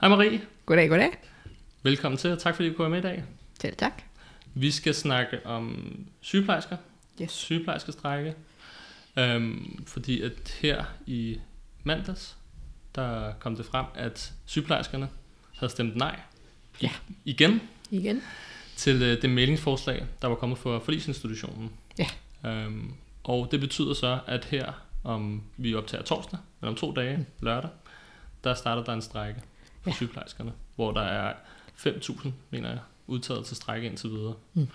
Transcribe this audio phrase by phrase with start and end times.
[0.00, 0.40] Hej Marie.
[0.66, 1.10] Goddag, goddag.
[1.82, 3.24] Velkommen til, og tak fordi du kunne være med i dag.
[3.60, 4.02] Selv tak.
[4.54, 6.76] Vi skal snakke om sygeplejersker.
[7.22, 7.32] Yes.
[7.32, 8.34] Sygeplejerskestrække.
[9.16, 11.38] Øhm, fordi at her i
[11.84, 12.36] mandags,
[12.94, 15.08] der kom det frem, at sygeplejerskerne
[15.56, 16.20] havde stemt nej.
[16.82, 16.90] Ja.
[17.24, 18.22] Igen Igen.
[18.76, 21.72] til øh, det mailingsforslag, der var kommet fra forlisinstitutionen.
[21.98, 22.08] Ja.
[22.50, 22.92] Øhm,
[23.24, 24.72] og det betyder så, at her,
[25.04, 27.70] om vi optager torsdag, eller om to dage, lørdag,
[28.44, 29.40] der starter der en strække
[29.88, 29.96] for Ja.
[29.96, 31.32] sygeplejerskerne, hvor der er
[31.76, 34.34] 5.000, mener jeg, udtaget til strække indtil videre.
[34.54, 34.68] Mm.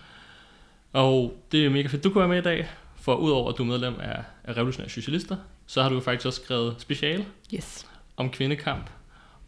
[0.93, 3.63] Og det er mega fedt, du kunne være med i dag, for udover at du
[3.63, 7.87] er medlem af, af Revolutionære Socialister, så har du jo faktisk også skrevet speciale Yes.
[8.17, 8.89] om kvindekamp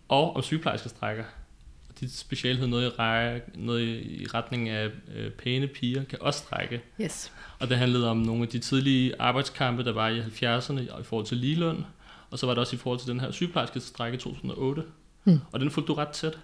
[0.09, 1.23] og om sygeplejerskestrækker.
[1.89, 6.21] Og dit speciale hed noget i, række, noget i retning af øh, pæne piger kan
[6.21, 6.81] også strække.
[7.02, 7.31] Yes.
[7.59, 11.03] Og det handlede om nogle af de tidlige arbejdskampe, der var i 70'erne og i
[11.03, 11.85] forhold til ligeløn.
[12.31, 14.83] Og så var det også i forhold til den her sygeplejerskestrække i 2008.
[15.26, 15.40] Mm.
[15.52, 16.38] Og den fulgte du ret tæt.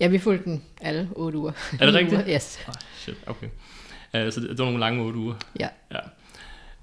[0.00, 1.52] Ja, vi fulgte den alle otte uger.
[1.80, 2.22] Er det rigtigt?
[2.28, 2.60] Yes.
[2.66, 3.46] Ej, shit, okay.
[3.46, 5.34] Uh, så det, det var nogle lange otte uger.
[5.60, 5.68] Ja.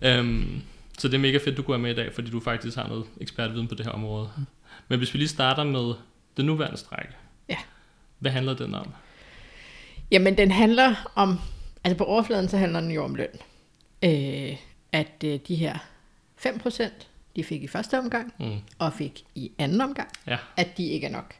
[0.01, 0.19] ja.
[0.19, 0.61] Um,
[0.97, 2.87] så det er mega fedt, du kunne være med i dag, fordi du faktisk har
[2.87, 4.29] noget ekspertviden på det her område.
[4.37, 4.45] Mm.
[4.87, 5.93] Men hvis vi lige starter med
[6.37, 7.13] den nuværende strække.
[7.49, 7.57] Ja.
[8.19, 8.87] Hvad handler den om?
[10.11, 11.39] Jamen, den handler om...
[11.83, 13.27] Altså, på overfladen, så handler den jo om løn.
[14.03, 14.57] Øh,
[14.91, 15.77] at øh, de her
[16.45, 16.83] 5%,
[17.35, 18.51] de fik i første omgang, Mm.
[18.79, 20.37] og fik i anden omgang, Ja.
[20.57, 21.35] at de ikke er nok.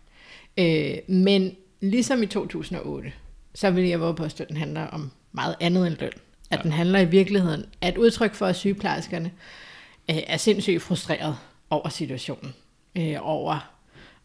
[0.58, 3.12] Øh, men ligesom i 2008,
[3.56, 6.12] så vil jeg våge på, at den handler om meget andet end løn.
[6.52, 6.64] At Ja.
[6.64, 9.32] den handler i virkeligheden, at udtryk for, at sygeplejerskerne
[10.10, 11.38] øh, er sindssygt frustreret
[11.70, 12.54] over situationen.
[12.96, 13.72] Øh, over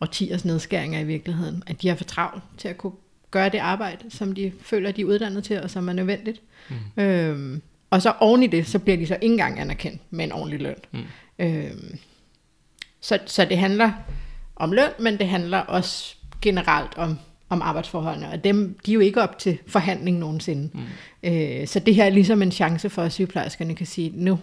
[0.00, 1.62] årtiers nedskæringer i virkeligheden.
[1.66, 2.92] At de har for travlt til at kunne
[3.30, 6.40] gøre det arbejde, som de føler, de er uddannet til, og som er nødvendigt.
[6.96, 7.02] Mm.
[7.02, 7.62] Øhm,
[7.94, 10.60] og så oven i det, så bliver de så ikke engang anerkendt med en ordentlig
[10.60, 10.76] løn.
[10.92, 11.05] Mm.
[11.38, 11.98] Øhm,
[13.00, 13.92] så, så det handler
[14.56, 17.18] om løn, men det handler også generelt om,
[17.48, 20.70] om arbejdsforholdene, og dem, de er jo ikke op til forhandling nogensinde.
[20.74, 20.80] Mm.
[21.22, 24.38] Øh, så det her er ligesom en chance for, at sygeplejerskerne kan sige, nu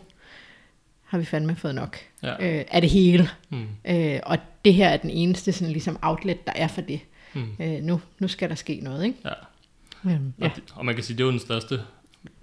[1.03, 2.31] har vi fandme fået nok Ja.
[2.59, 3.29] øh, af det hele.
[3.49, 3.65] Mm.
[3.85, 6.99] Øh, og det her er den eneste sådan, ligesom outlet, der er for det.
[7.33, 7.43] Mm.
[7.59, 9.17] Øh, nu, nu skal der ske noget, ikke?
[9.25, 10.09] Ja.
[10.11, 11.75] Øhm, Og, det, og man kan sige, det er jo den største,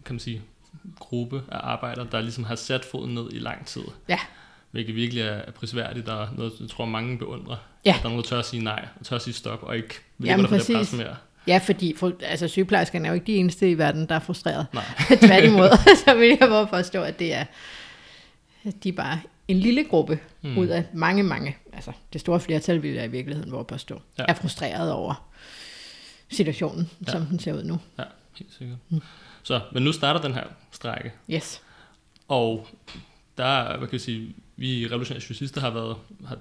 [0.05, 0.41] kan man sige,
[0.99, 3.83] gruppe af arbejdere, der ligesom har sat foden ned i lang tid.
[4.09, 4.19] Ja.
[4.71, 7.57] Hvilket virkelig er prisværdigt, og noget, jeg tror, mange beundrer.
[7.85, 7.91] Ja.
[7.91, 9.77] At der er nogen, der tør at sige nej, og tør at sige stop, og
[9.77, 10.77] ikke vil Jamen, for det præcis.
[10.77, 11.17] pres mere.
[11.47, 14.67] Ja, fordi for, altså, sygeplejerskerne er jo ikke de eneste i verden, der er frustreret.
[14.73, 14.85] Nej.
[15.27, 15.69] Tværtimod,
[16.05, 17.45] så vil jeg bare forstå, at det er,
[18.65, 20.59] at de er bare en lille gruppe Mm.
[20.59, 24.25] ud af mange, mange, altså det store flertal vil jeg i virkeligheden våge påstå, Ja.
[24.29, 25.29] er frustreret over
[26.31, 27.13] situationen, ja.
[27.13, 27.79] som den ser ud nu.
[27.99, 28.03] Ja,
[28.39, 28.79] helt sikkert.
[29.43, 31.63] Så, men nu starter den her strække, Yes.
[32.29, 32.69] og
[33.39, 36.39] der er, hvad kan jeg sige, vi Revolutionære Socialister har været har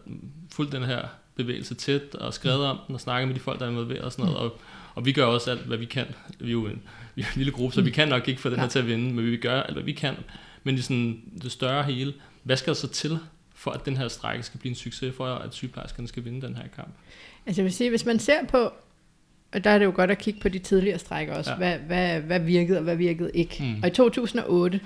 [0.51, 3.65] fulgt den her bevægelse tæt, og skrevet om den, og snakket med de folk, der
[3.65, 4.59] er involveret og sådan noget, og,
[4.95, 6.05] og vi gør også alt, hvad vi kan.
[6.39, 6.81] Vi er jo en,
[7.15, 8.87] vi er en lille gruppe, så vi kan nok ikke få den her til at
[8.87, 10.15] vinde, men vi gøre alt, hvad vi kan.
[10.63, 12.13] Men i sådan det større hele,
[12.43, 13.19] hvad skal der så til,
[13.53, 16.55] for at den her strække skal blive en succes, for at sygeplejerskerne skal vinde den
[16.55, 16.89] her kamp?
[17.45, 18.73] Altså jeg vil sige, hvis man ser på,
[19.57, 21.57] og der er det jo godt at kigge på de tidligere strækker også, Ja.
[21.57, 23.55] hvad, hvad, hvad virkede og hvad virkede ikke.
[23.63, 23.75] Mm.
[23.83, 24.79] Og i 2008,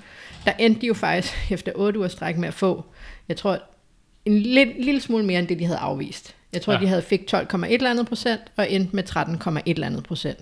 [0.44, 2.84] der endte de jo faktisk efter 8 ugers stræk med at få,
[3.28, 3.58] jeg tror,
[4.24, 6.34] en lidt, lille smule mere end det, de havde afvist.
[6.52, 6.78] Jeg tror, Ja.
[6.80, 10.38] de havde fik 12,1 eller andet procent, og endte med 13,1 eller andet procent.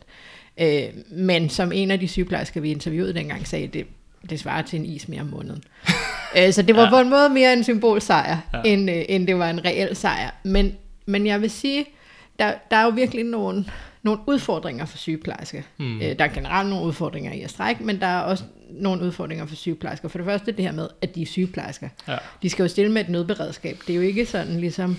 [0.60, 3.86] Øh, men som en af de sygeplejersker, vi interviewede dengang, sagde, det,
[4.30, 5.62] det svarer til en is mere om måneden.
[6.38, 6.90] øh, så det var Ja.
[6.90, 8.58] på en måde mere en symbolsejr, Ja.
[8.64, 8.72] ja.
[8.72, 10.30] end, øh, end det var en reel sejr.
[10.44, 10.72] Men,
[11.06, 11.84] men jeg vil sige,
[12.38, 13.64] der, der er jo virkelig nogle,
[14.02, 15.62] nogle udfordringer for sygeplejersker.
[15.78, 15.96] Mm.
[15.96, 19.46] Øh, der er generelt nogle udfordringer i at strække, men der er også nogle udfordringer
[19.46, 20.08] for sygeplejersker.
[20.08, 21.88] For det første det her med, at de er sygeplejersker.
[22.08, 22.16] Ja.
[22.42, 23.78] De skal jo stille med et nødberedskab.
[23.86, 24.90] Det er jo ikke sådan ligesom,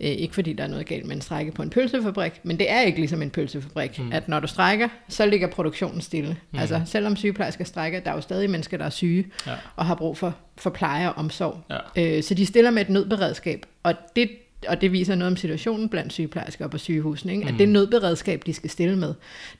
[0.00, 2.70] øh, ikke fordi der er noget galt med en strække på en pølsefabrik, men det
[2.70, 4.12] er ikke ligesom en pølsefabrik, Mm.
[4.12, 6.36] at når du strækker, så ligger produktionen stille.
[6.52, 6.58] Mm.
[6.58, 9.52] Altså selvom sygeplejersker strækker, der er jo stadig mennesker, der er syge Ja.
[9.76, 11.60] og har brug for, for pleje og omsorg.
[11.96, 12.16] Ja.
[12.16, 14.30] Øh, så de stiller med et nødberedskab, og det,
[14.68, 17.44] og det viser noget om situationen blandt sygeplejersker på sygehusene, ikke?
[17.44, 17.48] Mm.
[17.54, 19.14] at det nødberedskab, de skal stille med,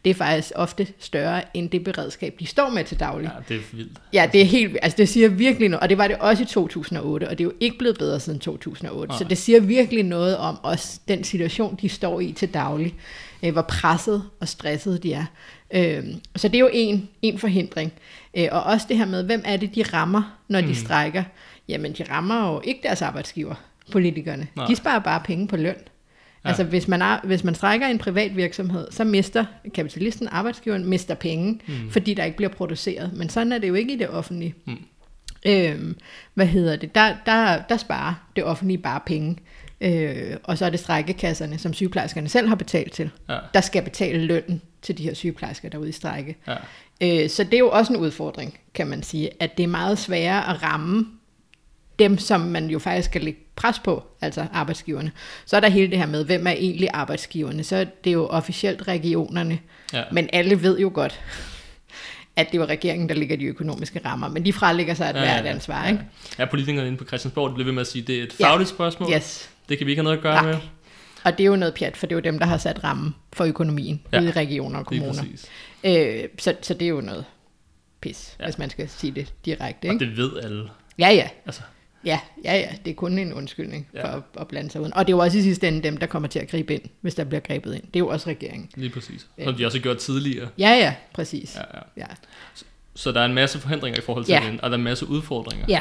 [0.05, 3.31] det er faktisk ofte større end det beredskab, de står med til daglig.
[3.35, 3.99] ja, det er vildt.
[4.13, 6.47] Ja, det er helt, altså det siger virkelig noget, og det var det også i
[6.47, 9.19] 2008, og det er jo ikke blevet bedre siden 2008, Nej.
[9.19, 12.95] så det siger virkelig noget om også den situation, de står i til daglig,
[13.45, 15.25] øh, hvor presset og stresset de er.
[15.75, 16.05] Øh,
[16.37, 17.93] så det er jo en, en forhindring.
[18.37, 20.75] Øh, og også det her med, hvem er det, de rammer, når de Mm.
[20.75, 21.23] strækker?
[21.69, 23.55] Jamen, de rammer jo ikke deres arbejdsgiver,
[23.93, 24.47] politikerne.
[24.57, 24.67] Nej.
[24.67, 25.77] De sparer bare penge på løn.
[26.45, 26.49] Ja.
[26.49, 29.45] Altså, hvis man, er, hvis man strækker en privat virksomhed, så mister
[29.75, 31.91] kapitalisten, arbejdsgiveren, mister penge, Mm.
[31.91, 33.11] fordi der ikke bliver produceret.
[33.17, 34.55] Men sådan er det jo ikke i det offentlige.
[34.67, 34.77] Mm.
[35.47, 35.97] Øhm,
[36.35, 36.95] hvad hedder det?
[36.95, 39.37] Der, der, der sparer det offentlige bare penge.
[39.81, 43.39] Øh, og så er det strækkekasserne, som sygeplejerskerne selv har betalt til, Ja.
[43.55, 46.37] der skal betale lønnen til de her sygeplejersker, der er ude i strække.
[46.49, 46.55] Ja.
[47.25, 49.99] Øh, så det er jo også en udfordring, kan man sige, at det er meget
[49.99, 51.07] sværere at ramme
[51.99, 55.13] dem, som man jo faktisk skal lægge pres på, altså arbejdsgiverne.
[55.47, 57.65] Så er der hele det her med, hvem er egentlig arbejdsgiverne?
[57.65, 59.59] Så er det jo officielt regionerne,
[59.93, 60.03] Ja.
[60.13, 61.21] men alle ved jo godt,
[62.37, 65.23] at det var regeringen, der ligger de økonomiske rammer, men de frelægger sig et Ja,
[65.23, 65.51] ja, ja, ja.
[65.51, 65.91] ansvar, Ja.
[65.93, 66.05] ikke?
[66.39, 68.35] Ja, politikerne inde på Christiansborg, de bliver ved med at sige, at det er et
[68.41, 68.47] Ja.
[68.51, 69.13] fagligt spørgsmål.
[69.13, 69.51] Yes.
[69.69, 70.53] Det kan vi ikke have noget at gøre Nej.
[70.53, 70.59] med.
[71.25, 73.15] Og det er jo noget pjat, for det er jo dem, der har sat rammen
[73.33, 74.21] for økonomien Ja.
[74.21, 74.29] ja.
[74.29, 75.13] i regioner og kommuner.
[75.23, 75.47] præcis.
[75.85, 77.25] Øh, så, så det er jo noget
[78.01, 78.45] pis, Ja.
[78.45, 78.49] ja.
[78.51, 79.87] hvis man skal sige det direkte.
[79.87, 80.05] Og Ikke?
[80.07, 80.69] det ved alle.
[80.99, 81.29] Ja, ja.
[81.47, 81.63] Altså,
[82.05, 82.69] Ja, ja, ja.
[82.85, 84.03] Det er kun en undskyldning Ja.
[84.05, 84.95] for at, at blande sig uden.
[84.95, 86.83] Og det er jo også i sidste ende dem, der kommer til at gribe ind,
[87.01, 87.83] hvis der bliver grebet ind.
[87.83, 88.71] Det er jo også regeringen.
[88.77, 89.27] lige præcis.
[89.39, 89.45] Ja.
[89.45, 90.49] Som de også har gjort tidligere.
[90.59, 91.57] Ja, ja, præcis.
[91.57, 91.81] Ja, ja.
[91.97, 92.07] Ja,
[92.95, 94.43] Så der er en masse forhindringer i forhold til Ja.
[94.53, 95.67] det, og der er en masse udfordringer.
[95.69, 95.81] ja.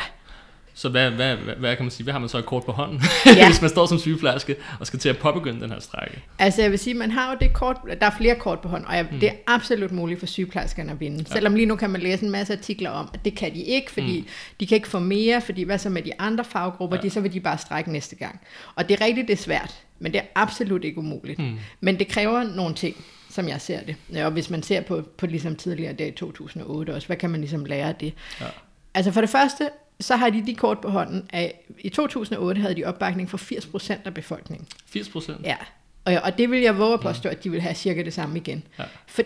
[0.76, 2.04] Så hvad, hvad, hvad, hvad kan man sige?
[2.04, 3.48] Hvad har man så et kort på hånden, Ja.
[3.50, 6.24] hvis man står som sygeplejerske og skal til at påbegynde den her strække?
[6.40, 8.86] Altså jeg vil sige, man har jo det kort, der er flere kort på hånd,
[8.86, 9.20] og jeg, mm.
[9.20, 11.26] det er absolut muligt for sygeplejerskerne at vinde.
[11.30, 11.34] Ja.
[11.34, 13.92] Selvom lige nu kan man læse en masse artikler om, at det kan de ikke,
[13.92, 14.28] fordi mm.
[14.60, 17.02] de kan ikke få mere, fordi hvad så med de andre faggrupper, ja.
[17.02, 18.40] de, så vil de bare strække næste gang.
[18.76, 21.40] Og det er rigtigt, det er svært, men det er absolut ikke umuligt.
[21.40, 21.60] Mm.
[21.82, 22.96] Men det kræver nogle ting,
[23.30, 23.96] som jeg ser det.
[24.14, 27.30] Ja, Og hvis man ser på, på ligesom tidligere der i 2008 også, hvad kan
[27.30, 28.14] man ligesom lære af det?
[28.42, 28.46] Ja.
[28.94, 29.70] Altså for det første,
[30.04, 33.94] så har de de kort på hånden, at i 2008 havde de opbakning for 80%
[34.06, 34.68] af befolkningen.
[34.88, 35.38] 80 procent?
[35.44, 35.56] Ja,
[36.06, 38.38] og, og det vil jeg våge at påstå, at de vil have cirka det samme
[38.38, 38.64] igen.
[38.80, 38.84] Ja.
[39.08, 39.22] For,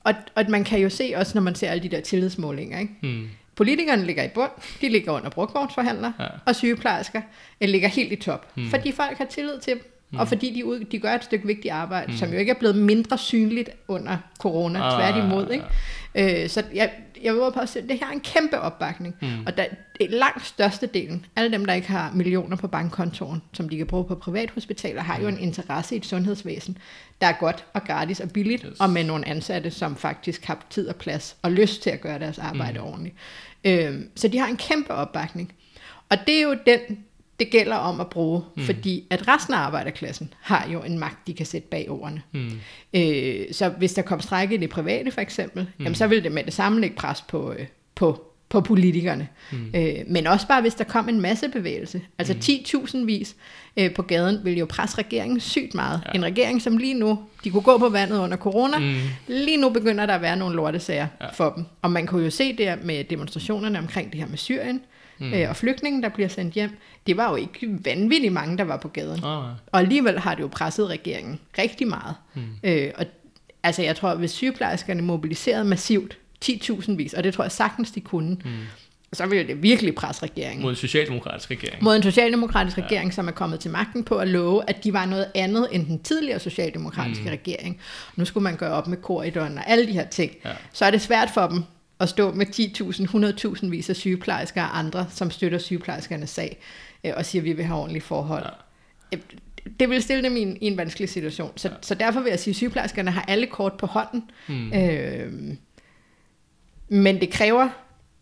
[0.00, 2.94] og, og man kan jo se også, når man ser alle de der tillidsmålinger, ikke?
[3.02, 3.28] Mm.
[3.56, 6.26] Politikerne ligger i bund, de ligger under brugvognsforhandlere, Ja.
[6.46, 7.22] og sygeplejersker
[7.60, 8.56] ligger helt i top.
[8.56, 8.70] Mm.
[8.70, 10.18] Fordi folk har tillid til dem, mm.
[10.18, 12.12] og fordi de, ud, de gør et stykke vigtigt arbejde, Mm.
[12.12, 12.18] mm.
[12.18, 15.50] som jo ikke er blevet mindre synligt under corona, Ah, tværtimod.
[15.50, 16.42] Ikke?
[16.42, 16.90] Øh, så jeg,
[17.22, 19.14] jeg vil våge på at det her er en kæmpe opbakning.
[19.22, 19.28] Mm.
[19.46, 19.62] Og der,
[20.00, 24.04] er langt størstedelen, alle dem, der ikke har millioner på bankkontoen, som de kan bruge
[24.04, 26.78] på privathospitaler, har jo en interesse i et sundhedsvæsen,
[27.20, 28.80] der er godt og gratis og billigt, Yes.
[28.80, 32.18] og med nogle ansatte, som faktisk har tid og plads og lyst til at gøre
[32.18, 32.84] deres arbejde mm.
[32.86, 33.14] ordentligt.
[33.64, 35.52] Øhm, så de har en kæmpe opbakning.
[36.10, 36.80] Og det er jo den,
[37.42, 38.62] det gælder om at bruge, mm.
[38.62, 42.22] fordi at resten af arbejderklassen har jo en magt, de kan sætte bag ordene.
[42.32, 42.50] Mm.
[42.94, 45.84] Øh, så hvis der kom strække i det private for eksempel, mm.
[45.84, 49.28] jamen, så ville det med det samme lægge pres på, øh, på, på politikerne.
[49.52, 49.70] Mm.
[49.76, 52.00] Øh, men også bare hvis der kom en masse bevægelse.
[52.18, 52.40] Altså mm.
[53.00, 53.36] 10.000 vis
[53.76, 56.00] øh, på gaden ville jo presse regeringen sygt meget.
[56.06, 56.12] Ja.
[56.18, 58.94] En regering, som lige nu, de kunne gå på vandet under corona, Mm.
[59.28, 61.26] lige nu begynder der at være nogle lortesager Ja.
[61.34, 61.64] for dem.
[61.82, 64.82] Og man kunne jo se der med demonstrationerne omkring det her med Syrien, Mm.
[65.18, 65.32] Mm.
[65.34, 66.70] øh, og flygtningen, der bliver sendt hjem.
[67.06, 69.24] Det var jo ikke vanvittigt mange, der var på gaden.
[69.24, 69.50] Oh, ja.
[69.72, 72.14] Og alligevel har det jo presset regeringen rigtig meget.
[72.34, 72.42] Mm.
[72.64, 73.06] Øh, og
[73.62, 77.90] altså jeg tror, at hvis sygeplejerskerne mobiliserede massivt, 10.000 vis, og det tror jeg sagtens,
[77.90, 78.50] de kunne, Mm.
[79.12, 80.62] så ville det virkelig presse regeringen.
[80.62, 81.82] Mod en socialdemokratisk regering.
[81.84, 85.06] Mod en socialdemokratisk regering, som er kommet til magten på at love, at de var
[85.06, 87.30] noget andet end den tidligere socialdemokratiske mm.
[87.30, 87.80] regering.
[88.16, 90.32] Nu skulle man gøre op med korridoren og alle de her ting.
[90.44, 90.50] Ja.
[90.72, 91.64] Så er det svært for dem
[92.02, 96.58] at stå med 10.000, 100.000 vis af sygeplejersker og andre, som støtter sygeplejerskernes sag,
[97.04, 98.44] øh, og siger, at vi vil have ordentlige forhold.
[99.12, 99.16] Ja.
[99.16, 99.22] Øh,
[99.80, 101.52] Det vil stille dem i en, i en vanskelig situation.
[101.56, 101.74] Så, Ja.
[101.74, 101.78] ja.
[101.82, 104.30] så derfor vil jeg sige, at sygeplejerskerne har alle kort på hånden.
[104.48, 104.72] Mm.
[104.72, 105.32] Øh,
[106.88, 107.68] men det kræver,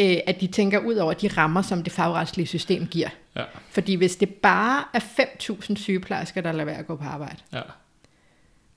[0.00, 3.08] øh, at de tænker ud over de rammer, som det fagretslige system giver.
[3.36, 3.44] Ja.
[3.70, 7.60] Fordi hvis det bare er 5.000 sygeplejersker, der lader være at gå på arbejde, Ja.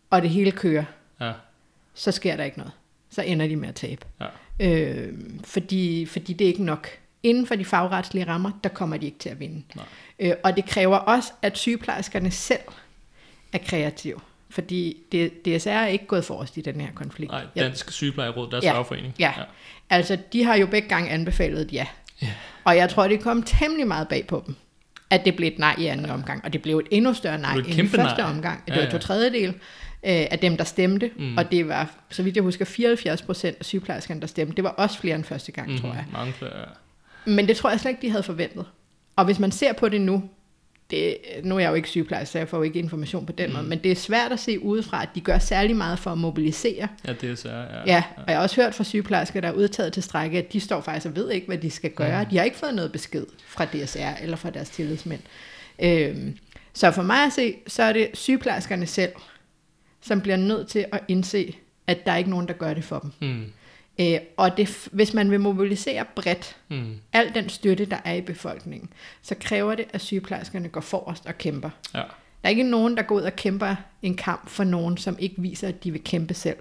[0.09, 0.83] og det hele kører,
[1.21, 1.31] Ja.
[1.93, 2.73] så sker der ikke noget.
[3.15, 4.05] Så ender de med at tabe.
[4.59, 4.69] Ja.
[4.69, 6.87] Øh, fordi, fordi det er ikke nok.
[7.23, 9.63] Inden for de fagretslige rammer, der kommer de ikke til at vinde.
[9.75, 9.85] Nej.
[10.19, 12.59] Øh, og det kræver også, at sygeplejerskerne selv
[13.53, 14.19] er kreative.
[14.49, 14.97] Fordi
[15.45, 17.31] DSR er ikke gået forrest i den her konflikt.
[17.31, 18.73] Nej, Dansk Sygeplejeråd, deres Ja.
[18.73, 19.13] fagforening.
[19.19, 19.31] Ja.
[19.89, 21.85] Altså, de har jo begge gange anbefalet et ja.
[22.21, 22.29] Ja.
[22.63, 24.55] Og jeg tror, det kom temmelig meget bag på dem,
[25.09, 26.13] at det blev et nej i anden ja.
[26.13, 26.45] omgang.
[26.45, 28.31] Og det blev et endnu større nej end i første nej.
[28.31, 28.65] omgang.
[28.65, 28.91] Det Ja, var ja.
[28.91, 29.53] to tredjedel
[30.05, 31.11] øh, af dem, der stemte.
[31.17, 31.23] Mm.
[31.23, 31.37] Mm.
[31.37, 34.55] Og det var, så vidt jeg husker, 74 procent af sygeplejerskerne, der stemte.
[34.55, 35.77] Det var også flere end første gang, mm.
[35.77, 36.05] tror jeg.
[36.13, 36.59] Mange flere.
[36.59, 36.65] ja.
[37.25, 38.65] Men det tror jeg slet ikke, de havde forventet.
[39.15, 40.23] Og hvis man ser på det nu,
[40.91, 43.49] det, nu er jeg jo ikke sygeplejerske, så jeg får jo ikke information på den
[43.49, 43.55] Mm.
[43.55, 46.17] måde, men det er svært at se udefra, at de gør særlig meget for at
[46.17, 46.87] mobilisere.
[47.07, 47.47] Ja, DSR.
[47.49, 47.63] Ja.
[47.85, 50.59] Ja, og jeg har også hørt fra sygeplejersker, der er udtaget til strække, at de
[50.59, 52.23] står faktisk og ved ikke, hvad de skal gøre.
[52.23, 52.29] Mm.
[52.29, 55.21] De har ikke fået noget besked fra DSR eller fra deres tillidsmænd.
[55.83, 56.37] Øhm,
[56.73, 59.11] så for mig at se, så er det sygeplejerskerne selv,
[60.03, 61.55] som bliver nødt til at indse,
[61.87, 63.11] at der er ikke nogen, der gør det for dem.
[63.29, 63.45] Mm.
[63.99, 66.95] Øh, og det, hvis man vil mobilisere bredt, Mm.
[67.13, 68.89] al den støtte, der er i befolkningen,
[69.21, 71.69] så kræver det, at sygeplejerskerne går forrest og kæmper.
[71.93, 71.99] Ja.
[71.99, 72.03] Der
[72.43, 75.67] er ikke nogen, der går ud og kæmper en kamp for nogen, som ikke viser,
[75.67, 76.57] at de vil kæmpe selv.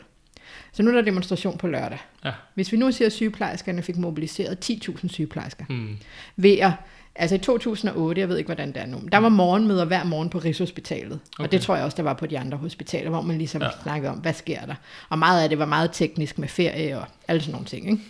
[0.73, 1.99] Så nu er der demonstration på lørdag.
[2.25, 2.33] Ja.
[2.55, 5.97] Hvis vi nu siger, at sygeplejerskerne fik mobiliseret 10.000 sygeplejersker Mm.
[6.37, 6.73] ved at,
[7.17, 10.31] altså i 2008, jeg ved ikke, hvordan det er nu, der var morgenmøder hver morgen
[10.31, 11.21] på Rigshospitalet.
[11.39, 11.45] Okay.
[11.45, 13.67] Og det tror jeg også, der var på de andre hospitaler, hvor man ligesom Ja.
[13.67, 13.83] ja.
[13.83, 14.75] snakkede om, hvad sker der?
[15.09, 17.91] Og meget af det var meget teknisk med ferie og alle sådan nogle ting.
[17.91, 18.03] Ikke?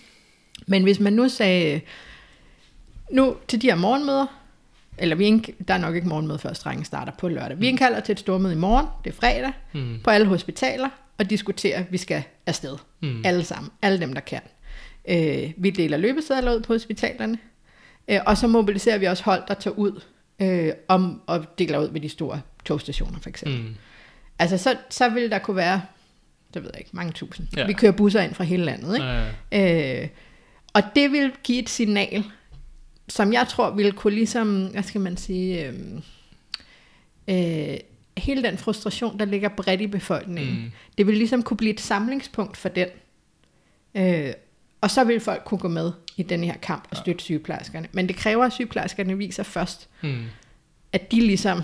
[0.66, 1.80] Men hvis man nu sagde,
[3.10, 4.26] nu til de her morgenmøder,
[4.98, 7.60] eller vi indk- der er nok ikke morgenmøde, før strengen starter på lørdag.
[7.60, 9.98] Vi indkalder til et stormøde i morgen, det er fredag, Mm.
[10.04, 12.76] på alle hospitaler, og diskuterer, at vi skal afsted.
[13.00, 13.22] Mm.
[13.24, 13.70] Alle sammen.
[13.82, 14.40] Alle dem, der kan.
[15.08, 17.38] Øh, vi deler løbesedler ud på hospitalerne,
[18.12, 20.00] øh, og så mobiliserer vi også hold, der tager ud
[20.40, 23.60] øh, om, og deler ud ved de store togstationer, for eksempel.
[23.60, 23.74] Mm.
[24.38, 25.82] Altså, så, så vil der kunne være,
[26.54, 27.46] det ved jeg ikke, mange tusind.
[27.56, 27.66] Ja.
[27.66, 29.06] Vi kører busser ind fra hele landet, ikke?
[29.52, 30.02] Ja.
[30.02, 30.08] Øh,
[30.72, 32.24] og det vil give et signal,
[33.08, 35.74] som jeg tror vil kunne ligesom, hvad skal man sige, øh,
[37.28, 37.78] øh,
[38.16, 40.72] hele den frustration, der ligger bredt i befolkningen, mm.
[40.98, 42.88] det vil ligesom kunne blive et samlingspunkt for den.
[43.94, 44.32] Øh,
[44.82, 47.88] og så vil folk kunne gå med i den her kamp og støtte sygeplejerskerne.
[47.92, 50.24] Men det kræver, at sygeplejerskerne viser først, Mm.
[50.92, 51.62] at de ligesom,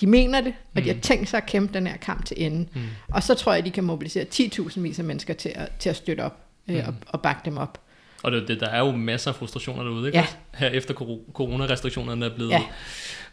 [0.00, 1.00] de mener det, og de har Mm.
[1.00, 2.68] tænkt sig at kæmpe den her kamp til ende.
[2.74, 2.80] Mm.
[3.08, 5.90] Og så tror jeg, at de kan mobilisere 10.000 vis af mennesker til at, til
[5.90, 6.82] at støtte op øh, Mm.
[6.86, 7.78] og, og bakke dem op.
[8.22, 10.18] Og det, det, der er jo masser af frustrationer derude, ikke?
[10.18, 10.26] Ja.
[10.54, 10.94] Her efter
[11.34, 12.62] coronarestriktionerne er blevet Ja.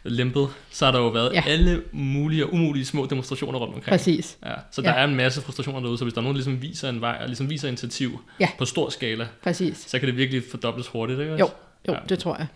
[0.04, 1.42] Lempet, så har der jo været Ja.
[1.46, 3.90] alle mulige og umulige små demonstrationer rundt omkring.
[3.92, 4.38] Præcis.
[4.46, 4.96] Ja, så der Ja.
[5.00, 7.18] er en masse frustrationer derude, så hvis der er nogen, der ligesom viser en vej,
[7.20, 8.48] og ligesom viser initiativ Ja.
[8.58, 9.84] på stor skala, Præcis.
[9.86, 11.32] så kan det virkelig fordobles hurtigt, ikke?
[11.32, 11.48] Jo,
[11.88, 11.98] jo, Ja.
[12.08, 12.46] det tror jeg.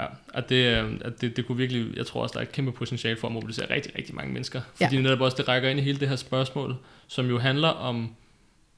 [0.00, 0.04] Ja,
[0.34, 2.72] at det, øh, at det, det kunne virkelig, jeg tror også, der er et kæmpe
[2.72, 4.60] potentiale for at mobilisere rigtig, rigtig mange mennesker.
[4.82, 5.02] Fordi ja.
[5.02, 6.76] netop også, det rækker ind i hele det her spørgsmål,
[7.08, 8.10] som jo handler om,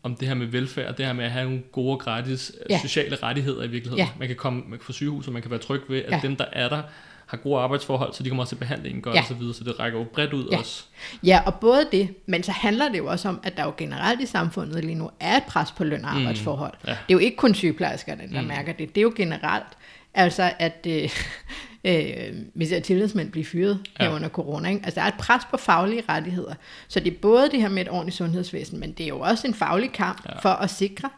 [0.03, 2.75] om det her med velfærd, det her med at have nogle gode, gratis ja.
[2.75, 2.81] Ja.
[2.83, 3.99] sociale rettigheder i virkeligheden.
[3.99, 4.09] Ja.
[4.19, 6.21] Man kan komme man kan få sygehus, og man kan være tryg ved, at Ja.
[6.23, 6.83] dem, der er der,
[7.31, 9.21] har gode arbejdsforhold, så de kommer også til behandlingen godt Ja.
[9.21, 10.59] og så videre, så det rækker jo bredt ud Ja.
[10.59, 10.85] også.
[11.25, 14.21] Ja, og både det, men så handler det jo også om, at der jo generelt
[14.21, 16.75] i samfundet lige nu er et pres på løn- og arbejdsforhold.
[16.87, 16.91] Ja.
[16.91, 18.41] Det er jo ikke kun sygeplejerskerne, der Mm.
[18.41, 18.49] mm.
[18.49, 18.89] mærker det.
[18.95, 19.67] Det er jo generelt.
[20.15, 21.11] Altså, at øh,
[21.85, 24.05] øh, vi ser tillidsmænd blive fyret Ja.
[24.05, 24.69] her under corona.
[24.69, 24.81] Ikke?
[24.85, 26.55] Altså, der er et pres på faglige rettigheder.
[26.89, 29.47] Så det er både det her med et ordentligt sundhedsvæsen, men det er jo også
[29.47, 30.39] en faglig kamp Ja.
[30.39, 31.09] for at sikre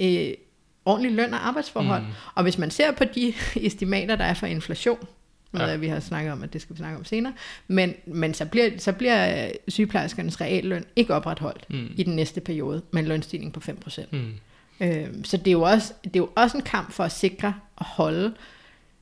[0.00, 0.28] øh,
[0.84, 2.00] ordentlig løn og arbejdsforhold.
[2.02, 2.06] Mm.
[2.08, 2.12] Mm.
[2.34, 3.34] Og hvis man ser på de
[3.66, 4.98] estimater, der er for inflation,
[5.58, 5.76] noget Ja.
[5.76, 7.32] vi har snakket om, at det skal vi snakke om senere,
[7.68, 11.88] men, men så, bliver, så bliver øh, sygeplejerskernes realløn ikke opretholdt Mm.
[11.96, 14.00] i den næste periode med en lønstigning på 5%.
[14.12, 14.32] Mm.
[14.80, 17.54] Øh, så det er, jo også, det er jo også en kamp for at sikre
[17.76, 18.34] og holde,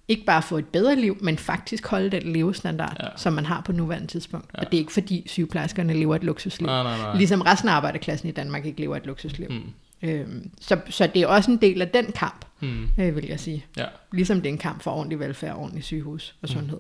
[0.09, 3.06] ikke bare få et bedre liv, men faktisk holde den levestandard, Ja.
[3.16, 4.47] som man har på nuværende tidspunkt.
[4.54, 4.61] Ja.
[4.61, 6.66] Og det er ikke fordi sygeplejerskerne lever et luksusliv.
[6.66, 7.16] Nej, nej, nej.
[7.16, 9.49] Ligesom resten af arbejderklassen i Danmark ikke lever et luksusliv.
[9.50, 9.61] Mm.
[10.02, 12.88] Øhm, så, så det er også en del af den kamp, Mm.
[12.99, 13.64] øh, vil jeg sige.
[13.76, 13.85] Ja.
[14.12, 16.54] Ligesom det er en kamp for ordentlig velfærd, ordentlig sygehus og Mm.
[16.54, 16.78] sundhed.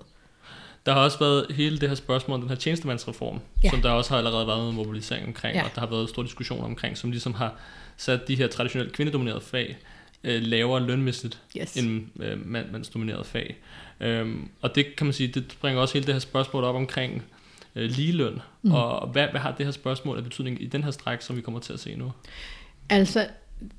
[0.86, 3.70] Der har også været hele det her spørgsmål, den her tjenestemandsreform, ja.
[3.70, 5.64] Som der også har allerede været noget mobilisering omkring, ja.
[5.64, 7.54] Og der har været store diskussioner omkring, som ligesom har
[7.96, 9.76] sat de her traditionelt kvindedominerede fag
[10.24, 11.76] øh, lavere lønmæssigt Yes.
[11.76, 13.56] end øh, mand, mandsdominerede fag.
[14.00, 17.22] Øhm, og det kan man sige, det bringer også hele det her spørgsmål op omkring
[17.76, 18.72] øh, ligeløn, mm.
[18.72, 21.40] og hvad, hvad har det her spørgsmål af betydning i den her stræk, som vi
[21.40, 22.12] kommer til at se nu?
[22.88, 23.26] Altså,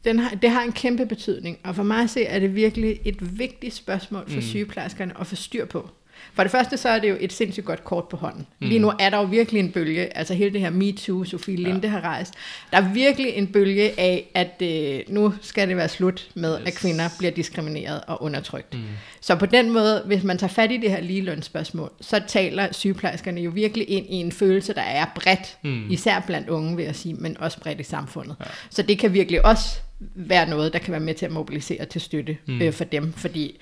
[0.06, 3.00] den har, det har en kæmpe betydning, og for mig at se, er det virkelig
[3.06, 4.42] et vigtigt spørgsmål for Mm.
[4.42, 5.90] sygeplejerskerne at få styr på.
[6.34, 8.48] For det første, så er det jo et sindssygt godt kort på hånden.
[8.62, 8.68] Mm.
[8.68, 11.68] Lige nu er der jo virkelig en bølge, altså hele det her MeToo, Sofie Ja.
[11.68, 12.34] Linde har rejst.
[12.72, 16.68] Der er virkelig en bølge af, at øh, nu skal det være slut med, Yes.
[16.68, 18.74] at kvinder bliver diskrimineret og undertrykt.
[18.74, 18.80] Mm.
[19.22, 23.42] Så på den måde, hvis man tager fat i det her ligelønsspørgsmål, så taler sygeplejerskerne
[23.42, 25.92] jo virkelig ind i en følelse, der er bredt, Mm.
[25.92, 28.36] især blandt unge, vil jeg sige, men også bredt i samfundet.
[28.40, 28.46] Ja.
[28.46, 28.52] Ja.
[28.70, 29.80] Så det kan virkelig også
[30.16, 32.62] være noget, der kan være med til at mobilisere til støtte mm.
[32.62, 33.60] øh, for dem, fordi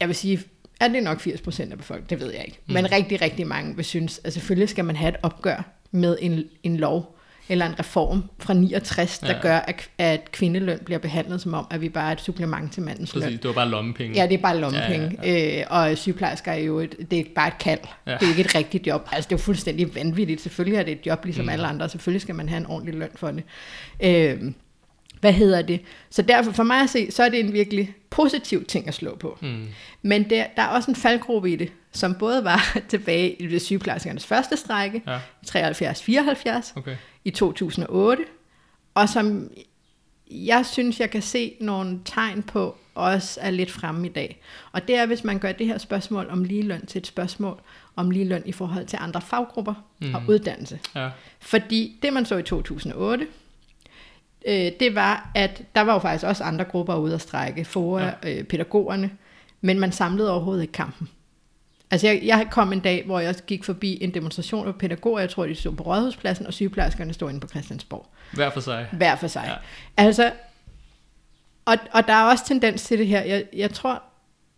[0.00, 0.40] jeg vil sige,
[0.80, 2.10] er det nok 80 procent af befolkningen?
[2.18, 2.58] Det ved jeg ikke.
[2.66, 2.72] Mm.
[2.74, 6.44] Men rigtig, rigtig mange vil synes, at selvfølgelig skal man have et opgør med en,
[6.62, 7.12] en lov
[7.48, 9.40] eller en reform fra 69, der Ja.
[9.40, 12.82] gør, at, at kvindeløn bliver behandlet som om, at vi bare er et supplement til
[12.82, 13.22] mandens løn.
[13.22, 14.16] Præcis, det var bare lommepenge.
[14.20, 15.18] Ja, det er bare lommepenge.
[15.22, 15.60] Ja, Ja, ja.
[15.60, 17.78] Øh, og sygeplejersker er jo et, det er bare et kald.
[18.06, 18.12] Ja.
[18.12, 19.08] Det er ikke et rigtigt job.
[19.12, 20.40] Altså, det er jo fuldstændig vanvittigt.
[20.40, 21.46] Selvfølgelig er det et job, ligesom Mm.
[21.46, 21.52] mm.
[21.52, 21.88] alle andre.
[21.88, 23.42] Selvfølgelig skal man have en ordentlig løn for det.
[24.00, 24.52] Øh,
[25.20, 25.80] hvad hedder det?
[26.10, 29.16] Så derfor for mig at se, så er det en virkelig positiv ting at slå
[29.16, 29.38] på.
[29.42, 29.66] Mm.
[30.02, 33.62] Men der, der er også en faldgruppe i det, som både var tilbage i det
[33.62, 36.96] sygeplejerskernes første strække, Ja, i 73-74, okay.
[37.24, 38.24] i 2008,
[38.94, 39.50] og som
[40.30, 44.40] jeg synes, jeg kan se nogle tegn på, også er lidt fremme i dag.
[44.72, 47.60] Og det er, hvis man gør det her spørgsmål om ligeløn til et spørgsmål
[47.96, 50.14] om ligeløn i forhold til andre faggrupper mm.
[50.14, 50.78] og uddannelse.
[50.94, 53.26] Ja, Fordi det, man så i 2008,
[54.46, 58.04] øh, det var, at der var jo faktisk også andre grupper ude at strække, FOA,
[58.04, 58.12] ja.
[58.38, 59.10] øh, pædagogerne,
[59.60, 61.08] men man samlede overhovedet ikke kampen.
[61.90, 65.30] Altså jeg, jeg kom en dag, hvor jeg gik forbi en demonstration af pædagoger, jeg
[65.30, 68.06] tror de stod på Rådhuspladsen, og sygeplejerskerne stod inde på Christiansborg.
[68.32, 68.86] Hver for sig.
[68.92, 69.44] Hver for sig.
[69.46, 69.54] Ja.
[70.04, 70.32] Altså,
[71.64, 73.20] og, og der er også tendens til det her.
[73.22, 74.02] Jeg, jeg tror,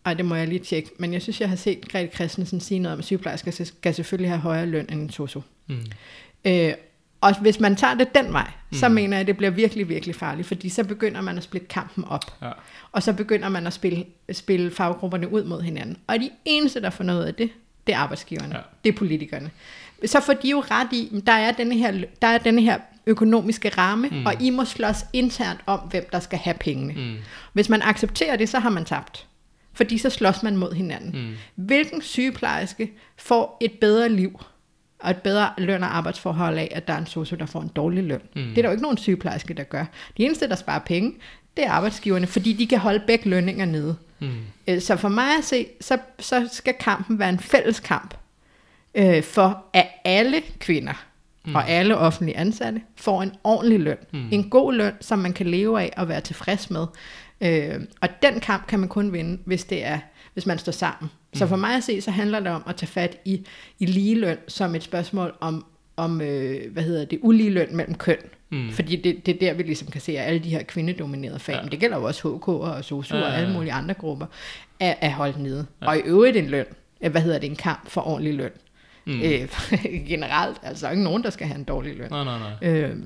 [0.05, 2.79] ej, det må jeg lige tjekke, men jeg synes, jeg har set Grete Christensen sige
[2.79, 5.41] noget om, at sygeplejersker skal- skal selvfølgelig have højere løn end en sosu.
[5.67, 5.85] Mm.
[6.45, 6.73] Øh,
[7.21, 8.79] og hvis man tager det den vej, mm.
[8.79, 11.67] så mener jeg, at det bliver virkelig, virkelig farligt, fordi så begynder man at splitte
[11.69, 12.51] kampen op, Ja.
[12.93, 15.97] og så begynder man at spille, spille faggrupperne ud mod hinanden.
[16.07, 17.51] Og de eneste, der får noget af det,
[17.87, 18.61] det er arbejdsgiverne, Ja.
[18.85, 19.51] det er politikerne.
[20.07, 23.69] Så får de jo ret i, der er denne her, der er denne her økonomiske
[23.69, 24.27] ramme, Mm.
[24.27, 26.93] og I må slås internt om, hvem der skal have pengene.
[26.93, 27.17] Mm.
[27.53, 29.27] Hvis man accepterer det, så har man tabt.
[29.73, 31.23] Fordi så slås man mod hinanden.
[31.29, 31.35] Mm.
[31.55, 34.41] Hvilken sygeplejerske får et bedre liv
[35.01, 37.69] og et bedre løn- og arbejdsforhold af, at der er en sosu, der får en
[37.69, 38.21] dårlig løn?
[38.37, 38.43] Mm.
[38.43, 39.85] Det er der jo ikke nogen sygeplejerske, der gør.
[40.17, 41.15] De eneste, der sparer penge,
[41.57, 43.97] det er arbejdsgiverne, fordi de kan holde begge lønninger nede.
[44.21, 44.29] Mm.
[44.69, 48.15] Øh, Så for mig at se, så, så skal kampen være en fælles kamp
[48.95, 51.05] øh, for, at alle kvinder
[51.45, 51.55] mm.
[51.55, 53.97] og alle offentlige ansatte får en ordentlig løn.
[54.13, 54.29] Mm.
[54.31, 56.87] En god løn, som man kan leve af og være tilfreds med.
[57.41, 59.99] Øh, og den kamp kan man kun vinde, hvis det er
[60.33, 61.11] hvis man står sammen.
[61.35, 63.47] Så for mig at se, så handler det om at tage fat i,
[63.79, 65.65] i ligeløn som et spørgsmål om,
[65.97, 68.17] om øh, hvad hedder det, uligeløn mellem køn.
[68.51, 68.71] Mm.
[68.73, 71.55] Fordi det, det er der, vi ligesom kan se, at alle de her kvindedominerede fag,
[71.55, 71.63] Ja.
[71.63, 73.95] men det gælder jo også HK'er og SOSU'er Ja, ja, ja, og alle mulige andre
[73.95, 74.27] grupper,
[74.81, 75.67] er, er holdt nede.
[75.83, 75.87] Ja.
[75.87, 76.67] Og i øvrigt en løn,
[77.01, 78.51] øh, hvad hedder det, en kamp for ordentlig løn.
[79.07, 79.13] Mm.
[79.13, 79.21] Mm.
[79.23, 79.49] Øh,
[80.09, 82.11] generelt, altså der er ikke nogen, der skal have en dårlig løn.
[82.11, 82.69] Nej, nej, nej.
[82.71, 82.97] Øh,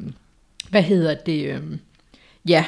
[0.70, 1.46] hvad hedder det?
[1.46, 1.62] Øh,
[2.48, 2.64] ja,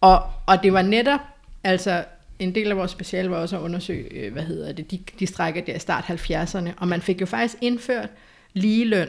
[0.00, 1.20] og, og det var netop,
[1.64, 2.04] altså
[2.38, 5.26] en del af vores speciale var også at undersøge, øh, hvad hedder det, de, de
[5.26, 8.08] strækker der i start 70'erne, og man fik jo faktisk indført
[8.52, 9.08] ligeløn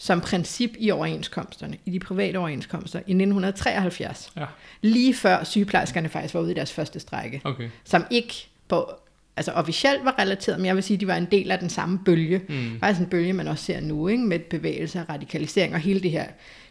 [0.00, 4.32] som princip i overenskomsterne, i de private overenskomster, i 1973.
[4.36, 4.44] Ja.
[4.82, 7.68] Lige før sygeplejerskerne faktisk var ude i deres første strække, Okay.
[7.84, 8.90] som ikke på,
[9.36, 11.70] altså officielt var relateret, men jeg vil sige, at de var en del af den
[11.70, 12.40] samme bølge.
[12.48, 12.80] Mm.
[12.80, 14.22] Faktisk en bølge, man også ser nu, ikke?
[14.22, 16.26] med bevægelser, radikalisering og hele det her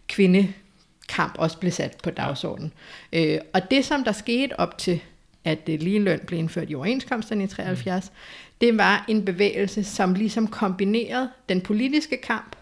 [0.08, 2.74] kvindekamp også blev sat på dagsordenen.
[3.14, 3.36] Ja.
[3.36, 5.02] Øh, og det, som der skete op til,
[5.48, 8.16] at øh, ligeløn blev indført i overenskomsterne i 73, mm.
[8.62, 12.56] det var en bevægelse, som ligesom kombinerede den politiske kamp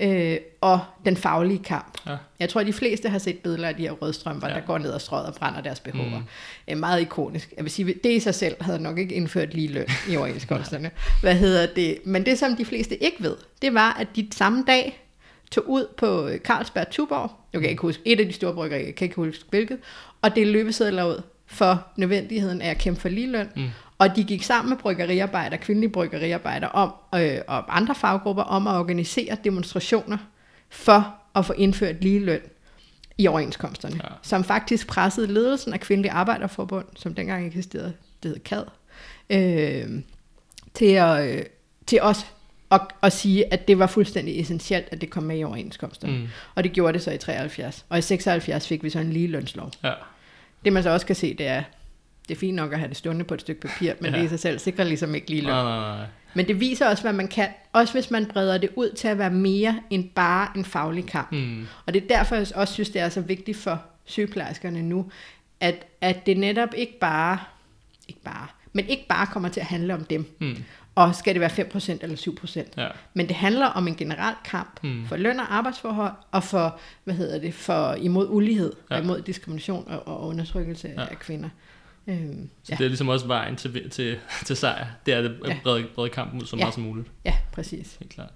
[0.00, 1.98] øh, og den faglige kamp.
[2.06, 2.16] Ja.
[2.40, 4.54] Jeg tror, de fleste har set billeder af de her rødstrømper, Ja.
[4.54, 6.18] der går ned og strøget og brænder deres BH'er.
[6.18, 6.24] Mm.
[6.68, 6.78] Mm.
[6.78, 7.52] Meget ikonisk.
[7.56, 10.90] Jeg vil sige, det i sig selv havde nok ikke indført lige løn i overenskomsterne.
[11.22, 11.98] Hvad hedder det?
[12.04, 15.06] Men det, som de fleste ikke ved, det var, at de samme dag
[15.50, 18.86] tog ud på øh, Carlsberg Tuborg, jeg kan ikke huske, et af de store bryggerier,
[18.86, 19.78] jeg kan ikke huske hvilket,
[20.22, 23.48] og det løbesedler ud for nødvendigheden af at kæmpe for ligeløn.
[23.56, 23.68] Mm.
[23.98, 28.74] Og de gik sammen med bryggeriarbejdere, kvindelige bryggeriarbejdere om, øh, og andre faggrupper om at
[28.74, 30.18] organisere demonstrationer
[30.70, 32.40] for at få indført ligeløn
[33.18, 34.08] i overenskomsterne, Ja.
[34.10, 34.14] ja.
[34.22, 38.64] som faktisk pressede ledelsen af Kvindelige Arbejderforbund, som dengang eksisterede, det hed KAD,
[39.30, 40.02] øh,
[40.74, 41.42] til, at, øh,
[41.86, 42.26] til os
[42.70, 46.18] at, at sige, at det var fuldstændig essentielt, at det kom med i overenskomsterne.
[46.18, 46.28] Mm.
[46.54, 47.86] Og det gjorde det så i 73.
[47.88, 49.70] Og i 76 fik vi så en ligelønslov.
[49.84, 49.92] Ja.
[50.64, 51.62] Det man så også kan se, det er,
[52.28, 54.18] det er fint nok at have det stående på et stykke papir, men Ja.
[54.18, 55.52] det i sig selv sikrer ligesom ikke ligeløn.
[55.54, 56.06] Nej, nej, nej.
[56.34, 59.18] Men det viser også, hvad man kan, også hvis man breder det ud til at
[59.18, 61.32] være mere end bare en faglig kamp.
[61.32, 61.66] Mm.
[61.86, 65.10] Og det er derfor, jeg også synes, det er så vigtigt for sygeplejerskerne nu,
[65.60, 67.38] at, at det netop ikke bare,
[68.08, 70.26] ikke bare, men ikke bare kommer til at handle om dem.
[70.38, 70.56] Mm.
[70.94, 72.72] Og skal det være 5% eller 7%.
[72.76, 72.88] Ja.
[73.14, 75.06] Men det handler om en generel kamp Mm.
[75.06, 78.96] for løn og arbejdsforhold, og for, hvad hedder det, for imod ulighed, Ja.
[78.96, 81.02] og imod diskrimination og, og undertrykkelse Ja.
[81.10, 81.48] af kvinder.
[82.06, 82.76] Øhm, Så ja.
[82.76, 84.86] det er ligesom også vejen til, til, til sejr.
[85.06, 85.56] Det er at Ja.
[85.62, 86.60] brede, brede kampen ud så Ja.
[86.64, 87.08] meget som muligt.
[87.24, 87.96] ja, præcis.
[88.00, 88.30] Helt klart.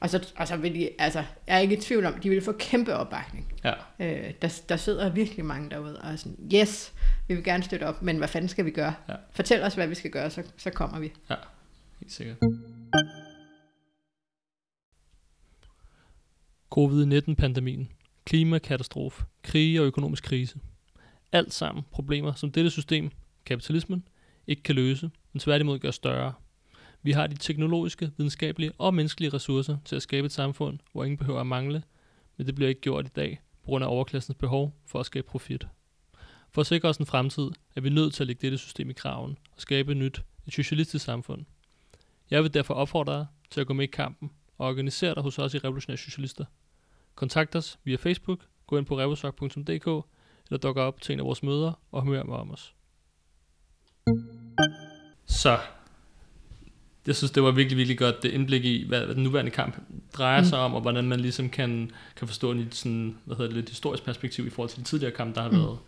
[0.00, 2.42] Og så, og så vil de, altså, jeg er ikke i tvivl om, de vil
[2.42, 3.52] få kæmpe opbakning.
[3.64, 3.72] Ja.
[4.00, 6.92] Øh, der, der sidder virkelig mange derude og er sådan, yes,
[7.28, 8.94] vi vil gerne støtte op, men hvad fanden skal vi gøre?
[9.08, 9.14] Ja.
[9.32, 11.12] Fortæl os, hvad vi skal gøre, så, så kommer vi.
[12.00, 12.36] Helt sikkert.
[16.70, 17.92] Covid-19-pandemien,
[18.24, 20.58] klimakatastrofe, krige og økonomisk krise.
[21.32, 23.10] Alt sammen problemer, som dette system,
[23.46, 24.08] kapitalismen,
[24.46, 26.32] ikke kan løse, men tværtimod gør større.
[27.02, 31.18] Vi har de teknologiske, videnskabelige og menneskelige ressourcer til at skabe et samfund, hvor ingen
[31.18, 31.82] behøver at mangle,
[32.36, 35.26] men det bliver ikke gjort i dag, på grund af overklassens behov for at skabe
[35.26, 35.66] profit.
[36.50, 38.92] For at sikre os en fremtid, er vi nødt til at lægge dette system i
[38.92, 41.44] kraven og skabe et nyt, et socialistisk samfund.
[42.30, 45.38] Jeg vil derfor opfordre dig til at gå med i kampen og organisere dig hos
[45.38, 46.44] os i Revolutionære Socialister.
[47.14, 50.06] Kontakt os via Facebook, gå ind på revosok.dk
[50.46, 52.74] eller dukke op til en af vores møder og hør mig om os.
[55.26, 55.58] Så,
[57.08, 59.76] jeg synes, det var virkelig, virkelig godt det indblik i, hvad, hvad den nuværende kamp
[60.12, 63.56] drejer sig om, og hvordan man ligesom kan, kan forstå et sådan, hvad hedder det,
[63.56, 65.56] lidt historisk perspektiv i forhold til de tidligere kampe, der har Mm.
[65.58, 65.78] været.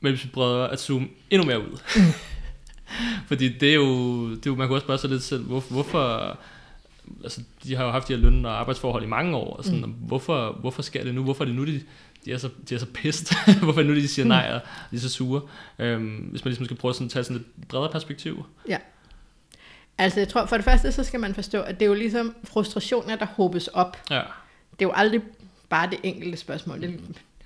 [0.00, 1.78] Men hvis vi prøver at zoome endnu mere ud,
[3.28, 5.60] Fordi det er, jo, det er jo, man kunne også spørge sig lidt selv, hvor,
[5.70, 6.38] hvorfor,
[7.22, 9.80] altså de har jo haft de her løn- og arbejdsforhold i mange år, og sådan,
[9.80, 9.90] mm.
[9.92, 11.22] hvorfor, hvorfor sker det nu?
[11.24, 11.82] Hvorfor er det nu, de,
[12.24, 13.36] de er så, de er så pissed?
[13.64, 15.40] hvorfor er det nu, de siger nej, og de er så sure?
[15.78, 18.44] Øhm, hvis man ligesom skal prøve sådan at tage sådan et bredere perspektiv.
[18.68, 18.76] Ja.
[20.00, 22.34] Altså jeg tror, for det første, så skal man forstå, at det er jo ligesom
[22.44, 23.96] frustrationer, der hobes op.
[24.10, 24.16] Ja.
[24.72, 25.20] Det er jo aldrig
[25.68, 26.80] bare det enkelte spørgsmål.
[26.82, 27.00] Det,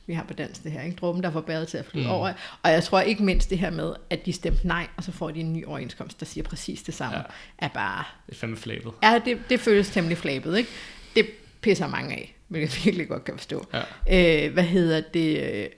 [0.06, 0.96] vi har på dansk det her, ikke?
[0.96, 2.10] Dråben, der får bæret til at flyde mm.
[2.10, 2.32] over.
[2.62, 5.30] Og jeg tror ikke mindst det her med, at de stemte nej, og så får
[5.30, 7.22] de en ny overenskomst, der siger præcis det samme, Ja.
[7.58, 8.04] er bare...
[8.26, 8.92] Det er fandme flabet.
[9.02, 10.70] Ja, det, det føles temmelig flabet, ikke?
[11.16, 11.26] Det
[11.60, 13.66] pisser mange af, hvilket jeg virkelig godt kan forstå.
[14.08, 14.46] Ja.
[14.46, 15.68] Øh, hvad hedder det?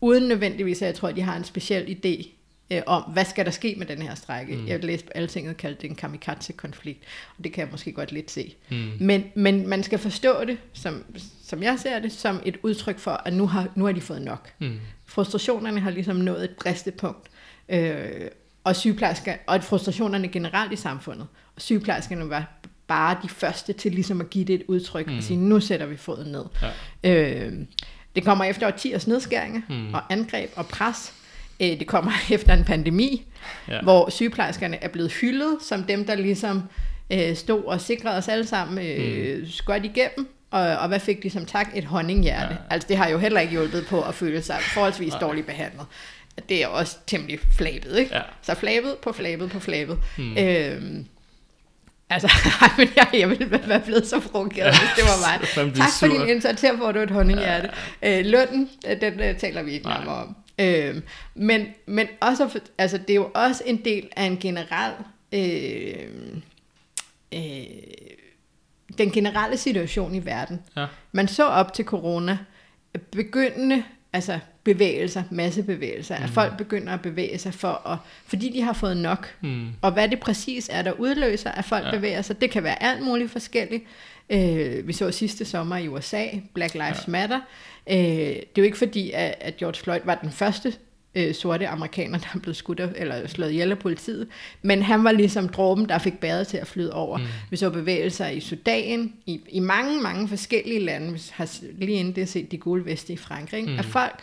[0.00, 2.28] Uden nødvendigvis, at jeg tror, at de har en speciel idé
[2.70, 4.56] øh, om, hvad skal der ske med den her strække.
[4.56, 4.66] Mm.
[4.66, 7.04] Jeg læste på Altinget kaldt det en kamikaze-konflikt,
[7.38, 8.54] og det kan jeg måske godt lidt se.
[8.70, 8.90] Mm.
[9.00, 11.04] Men, men man skal forstå det, som,
[11.44, 14.22] som jeg ser det, som et udtryk for, at nu har, nu har de fået
[14.22, 14.50] nok.
[14.58, 14.80] Mm.
[15.04, 17.28] Frustrationerne har ligesom nået et bristepunkt.
[17.68, 18.30] Øh,
[18.64, 21.26] og sygeplejersker, og at frustrationerne generelt i samfundet.
[21.56, 22.52] Og sygeplejerskerne var
[22.86, 25.16] bare de første til ligesom at give det et udtryk mm.
[25.16, 26.44] og sige, nu sætter vi foden ned.
[27.02, 27.44] Ja.
[27.44, 27.52] Øh,
[28.16, 29.94] det kommer efter årtiers nedskæringer mm.
[29.94, 31.12] og angreb og pres.
[31.60, 33.22] Øh, det kommer efter en pandemi,
[33.68, 33.74] Ja.
[33.74, 33.80] ja.
[33.82, 36.62] hvor sygeplejerskerne er blevet hyldet som dem, der ligesom
[37.10, 39.46] øh, stod og sikrede os alle sammen øh, mm.
[39.66, 40.28] godt igennem.
[40.50, 41.68] Og, og hvad fik de som tak?
[41.74, 42.46] Et honninghjerte.
[42.46, 42.50] Ja.
[42.52, 42.56] Ja.
[42.70, 45.20] Altså det har jo heller ikke hjulpet på at føle sig forholdsvis Nej.
[45.20, 45.86] dårligt behandlet.
[46.48, 48.14] Det er også temmelig flabet, ikke?
[48.14, 48.20] Ja.
[48.42, 49.98] Så flabet på flabet på flabet.
[50.18, 50.36] Mm.
[50.38, 51.06] Øhm,
[52.10, 52.28] altså,
[52.62, 55.74] ej, men jeg, jeg ville være blevet så provokeret, hvis det var mig.
[55.76, 57.68] Tak for din indsats, her får du et honninghjerte.
[58.02, 58.18] Ja.
[58.18, 60.36] Øh, lønnen, øh, den øh, taler vi ikke nærmere om.
[60.58, 61.02] Øh,
[61.34, 64.92] men, men også, altså, det er jo også en del af en generel,
[65.32, 66.36] øh,
[67.34, 67.66] øh,
[68.98, 70.62] den generelle situation i verden.
[70.76, 70.86] Ja.
[71.12, 72.38] Man så op til corona
[73.10, 76.24] begyndende altså bevægelser, massebevægelser, mm.
[76.24, 79.34] at folk begynder at bevæge sig for at, fordi de har fået nok.
[79.40, 79.68] Mm.
[79.82, 81.90] Og hvad det præcis er, der udløser, at folk ja.
[81.90, 83.84] bevæger sig, det kan være alt muligt forskelligt.
[84.30, 87.10] Øh, vi så sidste sommer i USA, Black Lives Ja.
[87.10, 87.40] Matter.
[87.90, 90.74] Øh, det er jo ikke fordi, at, at George Floyd var den første
[91.14, 94.28] øh, sorte amerikaner, der blev skudt af, eller slået ihjel af politiet,
[94.62, 97.18] men han var ligesom dråben, der fik bæret til at flyde over.
[97.18, 97.24] Mm.
[97.50, 101.12] Vi så bevægelser i Sudan, i, i mange, mange forskellige lande.
[101.12, 103.70] Vi har lige inden det set de gule veste i Frankrig, Mm.
[103.72, 103.78] mm.
[103.78, 104.20] at folk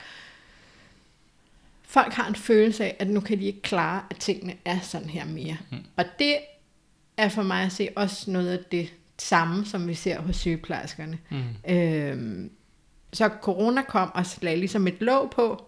[1.88, 5.10] folk har en følelse af, at nu kan de ikke klare, at tingene er sådan
[5.10, 5.58] her mere.
[5.72, 5.78] Mm.
[5.96, 6.36] Og det
[7.18, 11.18] er for mig at se også noget af det samme, som vi ser hos sygeplejerskerne.
[11.30, 11.74] Mm.
[11.76, 12.52] Øhm,
[13.14, 15.66] så corona kom og lagde ligesom et låg på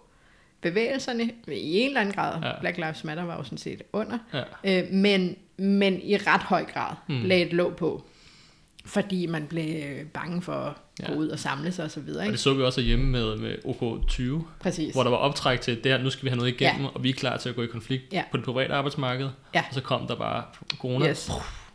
[0.60, 2.42] bevægelserne i en eller anden grad.
[2.42, 2.60] Ja.
[2.60, 4.18] Black Lives Matter var jo sådan set under.
[4.64, 4.82] Ja.
[4.82, 7.22] Øh, men, men i ret høj grad Mm.
[7.22, 8.04] lagde et låg på.
[8.86, 11.06] Fordi man blev øh, bange for at Ja.
[11.12, 11.98] gå ud og samle sig osv.
[11.98, 12.32] Og Ikke?
[12.32, 14.92] det så vi også hjemme med, med OK20, Præcis.
[14.94, 16.88] hvor der var optræk til, det her, nu skal vi have noget igennem, Ja.
[16.94, 18.22] og vi er klar til at gå i konflikt Ja.
[18.30, 19.28] på det private arbejdsmarked.
[19.54, 19.64] Ja.
[19.68, 20.42] Og så kom der bare
[20.78, 21.10] corona.
[21.10, 21.30] Yes.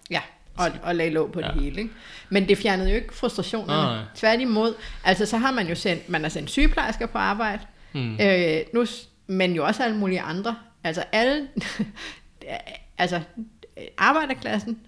[0.09, 0.21] Ja,
[0.57, 1.47] og, og lagde låg på Ja.
[1.47, 1.81] det hele.
[1.81, 1.93] Ikke?
[2.29, 3.81] Men det fjernede jo ikke frustrationerne.
[3.95, 4.03] Nej.
[4.15, 7.61] Tværtimod, altså så har man jo sendt, man har sendt sygeplejersker på arbejde,
[7.93, 8.17] Mm.
[8.21, 8.85] øh, nu,
[9.27, 10.55] men jo også alle mulige andre.
[10.83, 11.47] Altså alle,
[12.97, 13.21] altså
[13.97, 14.79] arbejderklassen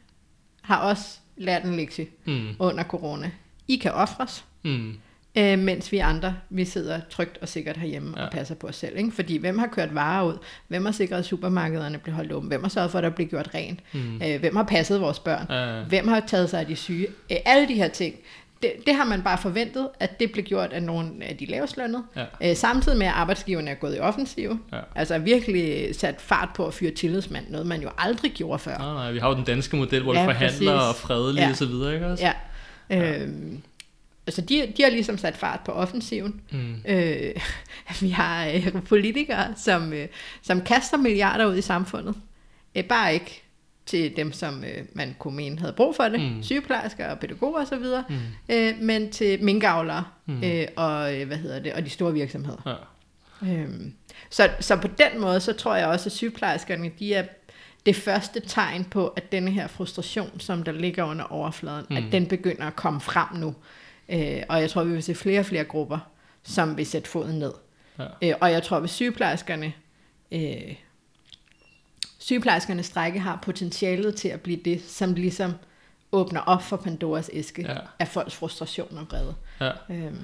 [0.62, 2.47] har også lært en lektie Mm.
[2.60, 3.32] under corona.
[3.67, 4.97] I kan ofres, Mm.
[5.38, 8.22] Øh, mens vi andre, vi sidder trygt og sikkert herhjemme Ja.
[8.22, 8.26] ja.
[8.28, 8.98] og passer på os selv.
[8.98, 9.12] Ikke?
[9.12, 10.38] Fordi hvem har kørt varer ud?
[10.67, 12.50] Hvem har sikret, at supermarkederne bliver holdt åbent?
[12.52, 13.80] Hvem har sørget for, at der bliver gjort rent?
[13.93, 14.22] Mm.
[14.28, 15.46] Øh, hvem har passet vores børn?
[15.50, 15.84] Ja.
[15.84, 17.08] Hvem har taget sig af de syge?
[17.32, 18.15] Øh, alle de her ting.
[18.62, 22.04] Det, det har man bare forventet, at det blev gjort af nogle af de lavestlønnede.
[22.15, 22.50] Ja.
[22.50, 24.60] Øh, samtidig med, at arbejdsgiverne er gået i offensiv.
[24.74, 24.80] Ja.
[24.96, 27.46] Altså virkelig sat fart på at fyre tillidsmand.
[27.50, 28.78] Noget, man jo aldrig gjorde før.
[28.78, 30.89] Nej, nej, vi har jo den danske model, hvor ja, Ja, du forhandler præcis.
[30.89, 31.50] og fredelige Ja.
[31.50, 32.24] og så videre, ikke også?
[32.26, 32.34] Ja.
[32.89, 33.62] Øhm,
[34.27, 36.41] altså de, de har ligesom sat fart på offensiven.
[36.51, 36.75] Mm.
[36.88, 37.36] Øh,
[38.01, 40.07] vi har øh, politikere, som, øh,
[40.41, 42.15] som kaster milliarder ud i samfundet.
[42.75, 43.43] Øh, bare ikke
[43.86, 46.43] til dem, som øh, man kunne mene havde brug for det, Mm.
[46.43, 48.15] sygeplejersker og pædagoger osv., Mm.
[48.49, 50.43] øh, men til minkavlere Mm.
[50.43, 52.83] øh, og, øh, hvad hedder det, og de store virksomheder.
[53.45, 53.47] Ja.
[53.53, 53.93] Øhm,
[54.29, 57.23] så, så på den måde, så tror jeg også, at sygeplejerskerne, de er
[57.86, 61.95] det første tegn på, at denne her frustration, som der ligger under overfladen, mm.
[61.97, 63.55] at den begynder at komme frem nu.
[64.10, 66.00] Øh, og jeg tror, vi vil se flere og flere grupper,
[66.44, 67.52] som vil sætte foden ned.
[68.00, 68.06] Ja.
[68.24, 69.74] Øh, og jeg tror, at sygeplejerskerne,
[70.32, 70.76] øh,
[72.20, 75.54] sygeplejerskernes strække har potentialet til at blive det, som ligesom
[76.12, 77.78] åbner op for Pandoras æske Ja.
[78.00, 79.36] af folks frustration og vrede.
[79.62, 79.72] Ja.
[79.89, 80.18] Øhm,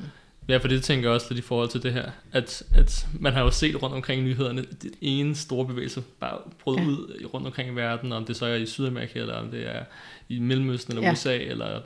[0.50, 3.34] Ja, for det tænker jeg også lidt i forhold til det her, at, at man
[3.34, 6.86] har jo set rundt omkring nyhederne, det ene store bevægelse bare brød ja.
[6.86, 9.84] Ud rundt omkring i verden, om det så er i Sydamerika, eller om det er
[10.30, 11.12] i Mellemøsten, eller Ja.
[11.13, 11.82] USA, eller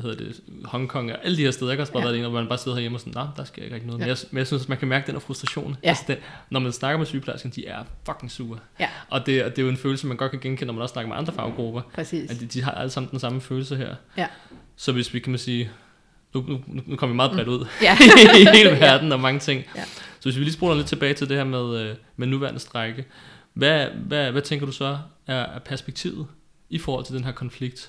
[0.00, 1.70] hvad hedder det, Hongkong og alle de her steder.
[1.70, 2.04] Jeg har også bare Ja.
[2.06, 3.98] været derinde, hvor man bare sidder herhjemme og sådan, nej, der sker ikke rigtig noget.
[4.00, 4.14] Men, Ja.
[4.14, 5.76] jeg, men jeg synes, man kan mærke den her frustration.
[5.82, 5.88] Ja.
[5.88, 6.16] Altså den,
[6.50, 8.58] når man snakker med sygeplejerskerne, de er fucking sure.
[8.80, 8.88] Ja.
[9.10, 11.08] Og det, det er jo en følelse, man godt kan genkende, når man også snakker
[11.08, 11.82] med andre faggrupper.
[11.94, 12.30] Præcis.
[12.30, 13.94] At de, de har alle sammen den samme følelse her.
[14.16, 14.26] Ja.
[14.76, 15.70] Så hvis vi kan man sige,
[16.34, 17.96] nu, nu, nu- kommer vi meget bredt ud Ja.
[18.40, 19.64] i hele verden og mange ting.
[19.76, 19.84] Ja.
[20.20, 23.04] Så hvis vi lige spoler lidt tilbage til det her med, øh, med nuværende strække,
[23.54, 26.26] hvad, hvad, hvad tænker du så er, er perspektivet
[26.70, 27.88] i forhold til den her konflikt?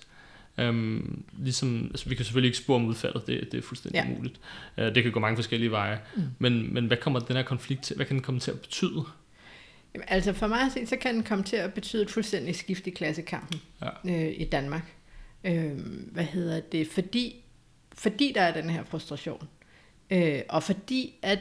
[0.59, 4.09] Øhm, ligesom, altså vi kan selvfølgelig ikke spore om udfaldet, det, det er fuldstændig Ja.
[4.09, 4.15] ja.
[4.17, 4.39] muligt.
[4.77, 5.99] Øh, det kan gå mange forskellige veje.
[6.15, 6.21] Mm.
[6.39, 9.03] Men, men hvad kommer den her konflikt til, hvad kan den komme til at betyde?
[9.93, 12.57] Jamen, Altså for mig at se, så kan den komme til at betyde et fuldstændigt
[12.57, 13.89] skift i klassekampen Ja.
[14.27, 14.93] øh, i Danmark.
[15.43, 15.71] Øh,
[16.11, 16.87] hvad hedder det?
[16.87, 17.35] Fordi,
[17.93, 19.47] fordi der er den her frustration.
[20.11, 21.39] Øh, og fordi at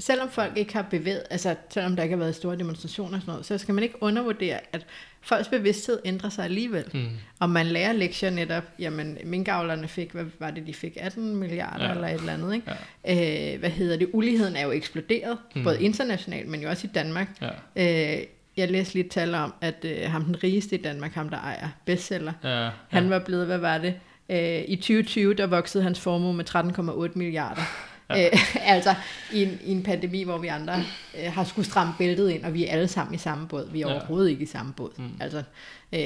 [0.00, 3.32] selvom folk ikke har bevæget, altså selvom der ikke har været store demonstrationer og sådan
[3.32, 4.86] noget, så skal man ikke undervurdere, at
[5.20, 6.84] folks bevidsthed ændrer sig alligevel.
[6.94, 7.06] Mm.
[7.40, 10.96] Og man lærer lektier netop, jamen minkavlerne fik, hvad var det, de fik?
[11.00, 11.88] 18 milliarder ja.
[11.88, 11.94] Ja.
[11.94, 13.52] eller et eller andet, ikke?
[13.54, 14.08] Øh, hvad hedder det?
[14.12, 15.58] Uligheden er jo eksploderet, mm.
[15.60, 15.64] Mm.
[15.64, 17.28] både internationalt, men jo også i Danmark.
[17.76, 18.16] Ja.
[18.16, 18.22] Øh,
[18.56, 21.38] jeg læste lige et tal om, at øh, ham den rigeste i Danmark, ham der
[21.38, 22.70] ejer bestseller, Ja, ja.
[22.88, 23.94] han var blevet, hvad var det?
[24.28, 27.62] Øh, I 2020, der voksede hans formue med 13,8 milliarder.
[28.16, 28.26] Ja.
[28.26, 28.94] Øh, altså
[29.32, 30.74] i en, i en pandemi, hvor vi andre
[31.18, 33.70] øh, har skulle stramme bæltet ind, og vi er alle sammen i samme båd.
[33.72, 33.94] Vi er Ja.
[33.94, 34.90] overhovedet ikke i samme båd.
[34.98, 35.10] Mm.
[35.20, 35.42] Altså, øh,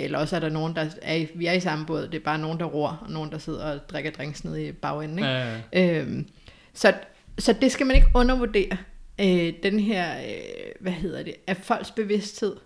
[0.04, 2.02] eller også er der nogen, der er i, vi er i samme båd.
[2.02, 4.72] Det er bare nogen, der ror, og nogen, der sidder og drikker drinks nede i
[4.72, 5.18] bagenden.
[5.18, 5.30] Ikke?
[5.30, 6.00] Ja, ja.
[6.00, 6.28] Øhm,
[6.74, 6.92] så,
[7.38, 8.76] så det skal man ikke undervurdere.
[9.20, 10.32] Øh, den her, øh,
[10.80, 12.56] hvad hedder det, at folks bevidsthed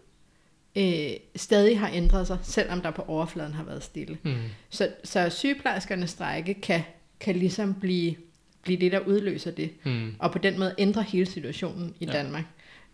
[0.77, 4.19] øh, stadig har ændret sig, selvom der på overfladen har været stille.
[4.23, 4.35] Mm.
[4.71, 6.83] Så, så sygeplejerskernes strække kan,
[7.21, 8.15] kan ligesom blive,
[8.63, 10.15] blive det, der udløser det, Mm.
[10.19, 12.13] og på den måde ændre hele situationen i Ja.
[12.13, 12.45] Danmark.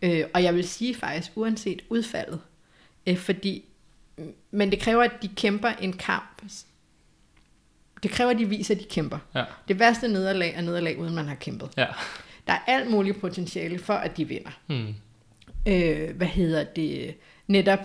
[0.02, 2.40] Øh, og jeg vil sige faktisk, uanset udfaldet,
[3.06, 3.64] øh, fordi,
[4.50, 6.42] men det kræver, at de kæmper en kamp.
[8.02, 9.18] Det kræver, at de viser, at de kæmper.
[9.34, 9.44] Ja.
[9.68, 11.70] Det værste nederlag er nederlag, uden man har kæmpet.
[11.76, 11.86] Ja.
[12.46, 14.50] Der er alt muligt potentiale for, at de vinder.
[14.68, 14.94] Mm.
[15.68, 17.14] Øh, hvad hedder det?
[17.46, 17.78] Netop,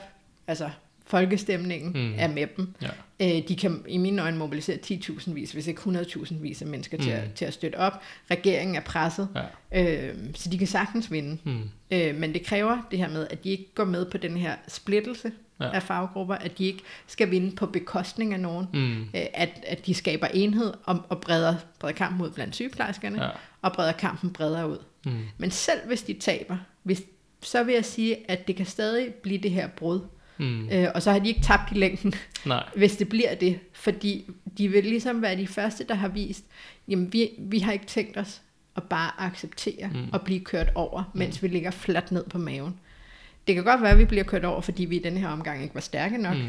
[0.48, 0.70] altså
[1.06, 2.14] folkestemningen Mm.
[2.18, 2.74] er med dem.
[2.82, 2.90] Ja.
[3.22, 6.98] Øh, de kan i mine øjne mobilisere 10.000 vis, hvis ikke 100.000 vis af mennesker
[6.98, 7.04] mm.
[7.04, 7.34] til, at, Mm.
[7.36, 7.94] til at støtte op.
[8.32, 9.28] Regeringen er presset,
[9.72, 10.08] Ja.
[10.10, 11.38] øh, så de kan sagtens vinde.
[11.44, 11.62] Mm.
[11.92, 14.56] Øh, men det kræver det her med, at de ikke går med på den her
[14.68, 15.66] splittelse Ja.
[15.66, 15.72] ja.
[15.76, 19.02] af faggrupper, at de ikke skal vinde på bekostning af nogen, Mm.
[19.02, 23.30] øh, at, at de skaber enhed og, og breder, breder kampen ud blandt sygeplejerskerne, Ja.
[23.62, 24.78] og breder kampen bredere ud.
[25.06, 25.12] Mm.
[25.38, 27.02] Men selv hvis de taber, hvis,
[27.42, 30.00] så vil jeg sige, at det kan stadig blive det her brud.
[30.40, 30.70] Mm.
[30.72, 32.14] Øh, og så har de ikke tabt i længden,
[32.46, 32.64] Nej.
[32.78, 33.60] hvis det bliver det.
[33.74, 34.26] Fordi
[34.58, 36.46] de vil ligesom være de første, der har vist,
[36.88, 38.42] jamen vi, vi har ikke tænkt os
[38.76, 40.00] at bare acceptere Mm.
[40.00, 40.10] mm.
[40.12, 41.48] og blive kørt over, mens mm.
[41.50, 42.76] vi ligger fladt ned på maven.
[43.48, 45.64] Det kan godt være, at vi bliver kørt over, fordi vi i denne her omgang
[45.64, 46.42] ikke var stærke nok, mm.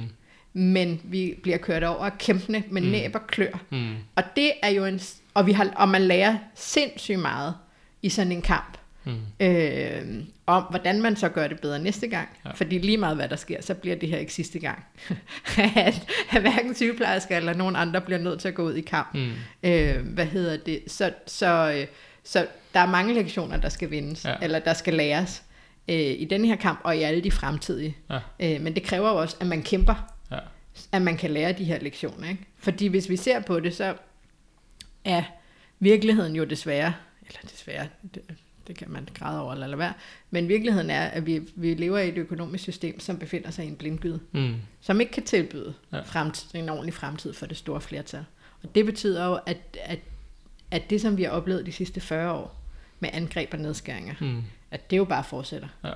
[0.53, 0.63] Mm.
[0.63, 2.87] men vi bliver kørt over kæmpende med Mm.
[2.87, 2.93] mm.
[2.93, 3.61] næb og klør.
[3.71, 3.95] Mm.
[4.17, 5.01] Og det er jo en,
[5.35, 7.55] og, vi har, og man lærer sindssygt meget
[8.03, 9.47] i sådan en kamp Mm.
[9.47, 12.29] øh, om, hvordan man så gør det bedre næste gang.
[12.45, 12.51] Ja.
[12.51, 14.85] Fordi lige meget hvad der sker, så bliver det her ikke sidste gang.
[15.77, 19.15] at, at hverken sygeplejersker eller nogen andre bliver nødt til at gå ud i kamp.
[19.15, 19.31] Mm.
[19.63, 20.83] Øh, hvad hedder det?
[20.87, 21.87] Så, så, øh,
[22.25, 24.35] så der er mange lektioner, der skal vindes, ja.
[24.43, 25.43] eller der skal læres
[25.89, 27.97] øh, i den her kamp, og i alle de fremtidige.
[28.11, 28.19] Ja.
[28.41, 30.39] Øh, men det kræver jo også, at man kæmper, Ja.
[30.93, 32.29] at man kan lære de her lektioner.
[32.29, 32.47] Ikke?
[32.59, 33.95] Fordi hvis vi ser på det, så
[35.05, 35.23] er
[35.79, 36.95] virkeligheden jo desværre,
[37.27, 37.87] eller desværre,
[38.67, 39.93] det, kan man græde over eller lade være,
[40.31, 43.69] men virkeligheden er, at vi, vi lever i et økonomisk system, som befinder sig i
[43.69, 44.55] en blindgyde, Mm.
[44.81, 46.01] som ikke kan tilbyde Ja.
[46.01, 48.25] fremtid, en ordentlig fremtid for det store flertal.
[48.63, 49.99] Og det betyder jo, at, at,
[50.71, 52.57] at det, som vi har oplevet de sidste 40 år,
[53.01, 54.43] med angreb og nedskæringer, Mm.
[54.71, 55.69] at det jo bare fortsætter.
[55.85, 55.93] Ja.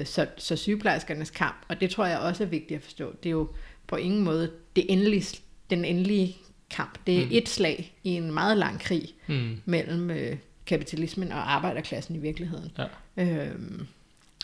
[0.00, 3.28] Øh, så, så sygeplejerskernes kamp, og det tror jeg også er vigtigt at forstå, det
[3.28, 3.48] er jo
[3.86, 5.38] på ingen måde det endelige,
[5.70, 6.36] den endelige
[6.70, 6.98] kamp.
[7.06, 7.30] Det er mm.
[7.32, 9.60] et slag i en meget lang krig Mm.
[9.64, 10.36] mellem øh,
[10.72, 12.72] kapitalismen og arbejderklassen i virkeligheden.
[12.78, 12.86] Ja.
[13.16, 13.86] Øhm,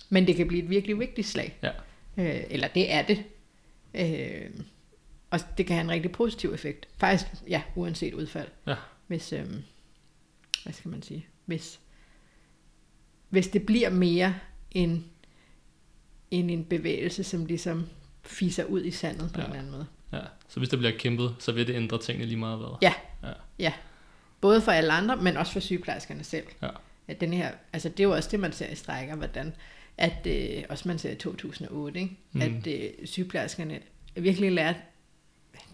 [0.09, 1.59] men det kan blive et virkelig vigtigt slag.
[1.63, 1.71] Ja.
[2.17, 3.25] Øh, eller det er det.
[3.95, 4.51] Øh,
[5.31, 6.89] og det kan have en rigtig positiv effekt.
[6.97, 8.49] Faktisk, ja, uanset udfald.
[8.67, 8.75] Ja.
[9.07, 9.47] Hvis, øh,
[10.63, 11.81] hvad skal man sige, hvis,
[13.29, 14.35] hvis det bliver mere
[14.71, 15.05] en,
[16.31, 17.89] en, en bevægelse, som ligesom
[18.23, 19.47] fiser ud i sandet på ja.
[19.47, 19.87] en eller anden måde.
[20.13, 20.21] Ja.
[20.49, 22.69] Så hvis der bliver kæmpet, så vil det ændre tingene lige meget hvad.
[22.83, 22.95] Ja.
[23.23, 23.33] Ja.
[23.59, 23.73] ja.
[24.41, 26.47] Både for alle andre, men også for sygeplejerskerne selv.
[26.63, 26.69] Ja.
[27.09, 29.55] At den her, altså det er jo også det, man ser i strækker, hvordan,
[29.99, 32.17] at øh, også man ser i 2008, ikke?
[32.33, 32.41] Mm.
[32.41, 33.81] At øh, sygeplejerskerne
[34.17, 34.79] virkelig lærte,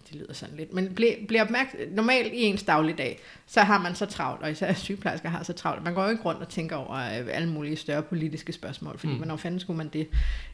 [0.09, 3.95] det lyder sådan lidt, men bliver, bliver opmærksom, normalt i ens dagligdag, så har man
[3.95, 5.83] så travlt, og især sygeplejersker har så travlt.
[5.83, 9.13] Man går jo ikke rundt og tænker over øh, alle mulige større politiske spørgsmål, fordi
[9.13, 9.17] mm.
[9.17, 10.07] hvornår fanden skulle man det,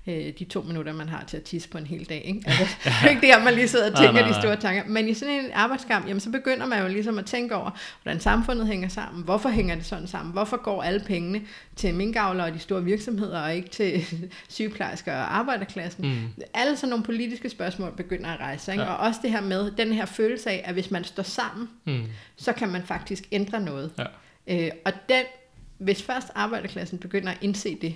[0.08, 2.42] øh, de to minutter, man har til at tisse på en hel dag, ikke?
[2.62, 4.40] Altså, det er ikke der, man lige sidder og tænker nej, nej, nej.
[4.40, 4.84] de store tanker.
[4.88, 7.72] Men i sådan en arbejdskamp, jamen så begynder man jo ligesom at tænke over,
[8.04, 11.42] hvordan samfundet hænger sammen, hvorfor hænger det sådan sammen, hvorfor går alle pengene
[11.76, 14.06] til minkavlere og de store virksomheder, og ikke til
[14.50, 16.08] sygeplejersker og arbejderklassen.
[16.08, 16.44] Mm.
[16.54, 18.84] Alle sådan nogle politiske spørgsmål begynder at rejse, ikke?
[18.84, 18.90] Ja.
[18.90, 22.04] og også det her med, den her følelse af, at hvis man står sammen, mm.
[22.36, 23.92] så kan man faktisk ændre noget.
[24.48, 24.66] Ja.
[24.66, 25.24] Øh, og den,
[25.78, 27.96] hvis først arbejderklassen begynder at indse det,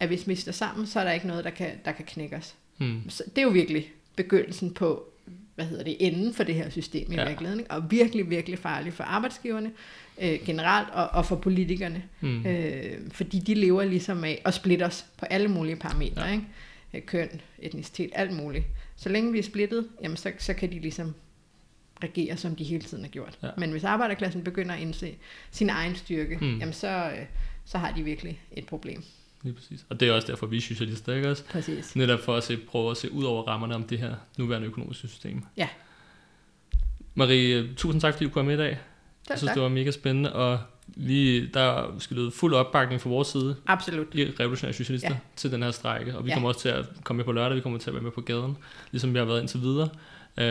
[0.00, 2.36] at hvis vi står sammen, så er der ikke noget, der kan, der kan knække
[2.36, 2.54] os.
[2.78, 3.02] Mm.
[3.08, 5.04] Så det er jo virkelig begyndelsen på,
[5.54, 7.26] hvad hedder det, enden for det her system i ja.
[7.26, 9.70] virkeligheden, og virkelig, virkelig farligt for arbejdsgiverne
[10.20, 12.46] øh, generelt, og, og for politikerne, mm.
[12.46, 16.32] øh, fordi de lever ligesom af at splitte os på alle mulige parametre, ja.
[16.32, 16.44] ikke?
[16.94, 18.64] Øh, køn, etnicitet, alt muligt.
[18.96, 21.14] Så længe vi er splittet, jamen så, så kan de ligesom
[22.02, 23.38] regere, som de hele tiden har gjort.
[23.42, 23.48] Ja.
[23.56, 25.14] Men hvis arbejderklassen begynder at indse
[25.50, 26.58] sin egen styrke, mm.
[26.58, 27.26] jamen så, øh,
[27.64, 29.02] så har de virkelig et problem.
[29.42, 29.86] Lige præcis.
[29.88, 31.44] Og det er også derfor, vi socialister, ikke også?
[31.44, 31.96] Præcis.
[31.96, 35.08] Netop for at se, prøve at se ud over rammerne om det her nuværende økonomiske
[35.08, 35.44] system.
[35.56, 35.68] Ja.
[37.14, 38.70] Marie, tusind tak, fordi du kom med i dag.
[38.70, 38.78] Tak,
[39.28, 39.54] jeg synes, tak.
[39.54, 40.58] det var mega spændende, og
[40.96, 43.56] vi, der skal lyde fuld opbakning fra vores side.
[43.66, 44.06] Absolut.
[44.14, 45.16] I revolutionære socialister ja.
[45.36, 46.34] til den her strække, og vi ja.
[46.34, 48.20] kommer også til at komme med på lørdag, vi kommer til at være med på
[48.20, 48.56] gaden,
[48.90, 49.88] ligesom vi har været indtil videre.
[50.40, 50.46] Uh,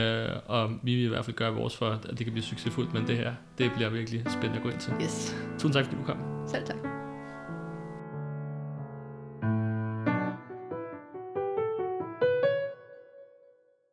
[0.45, 3.08] og vi vil i hvert fald gøre vores for, at det kan blive succesfuldt, men
[3.08, 4.93] det her, det bliver virkelig spændende at gå ind til.
[5.02, 5.36] Yes.
[5.54, 6.17] Tusind tak, fordi du kom.
[6.47, 6.88] Selv tak.